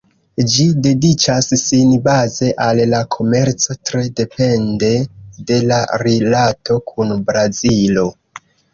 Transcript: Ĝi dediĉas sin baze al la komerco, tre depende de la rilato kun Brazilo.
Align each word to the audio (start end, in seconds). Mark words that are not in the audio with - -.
Ĝi 0.51 0.63
dediĉas 0.85 1.49
sin 1.63 1.91
baze 2.07 2.49
al 2.69 2.81
la 2.95 3.03
komerco, 3.17 3.79
tre 3.91 4.03
depende 4.23 4.93
de 5.53 5.63
la 5.69 5.81
rilato 6.07 6.83
kun 6.91 7.17
Brazilo. 7.33 8.13